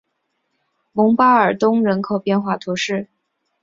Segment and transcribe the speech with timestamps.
[0.93, 3.07] 蒙巴尔东人口变化图示